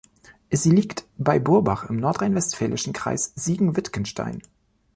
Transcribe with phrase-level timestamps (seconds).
[0.49, 4.41] Sie liegt bei Burbach im nordrhein-westfälischen Kreis Siegen-Wittgenstein.